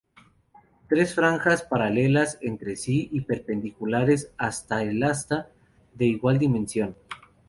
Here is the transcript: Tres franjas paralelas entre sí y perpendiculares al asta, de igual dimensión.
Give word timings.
Tres 0.89 1.13
franjas 1.13 1.61
paralelas 1.61 2.39
entre 2.41 2.75
sí 2.75 3.07
y 3.11 3.21
perpendiculares 3.21 4.31
al 4.35 5.03
asta, 5.03 5.51
de 5.93 6.05
igual 6.07 6.39
dimensión. 6.39 6.95